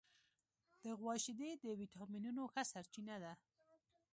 [0.83, 3.33] د غوا شیدې د وټامینونو ښه سرچینه ده.